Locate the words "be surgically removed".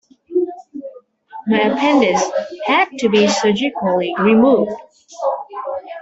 3.09-4.71